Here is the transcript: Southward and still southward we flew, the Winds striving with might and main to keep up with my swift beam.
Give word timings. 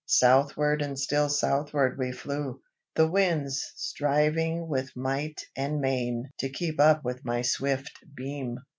Southward 0.07 0.81
and 0.81 0.97
still 0.97 1.29
southward 1.29 1.95
we 1.99 2.11
flew, 2.11 2.59
the 2.95 3.07
Winds 3.07 3.71
striving 3.75 4.67
with 4.67 4.89
might 4.95 5.45
and 5.55 5.79
main 5.79 6.27
to 6.39 6.49
keep 6.49 6.79
up 6.79 7.05
with 7.05 7.23
my 7.23 7.43
swift 7.43 7.91
beam. 8.15 8.57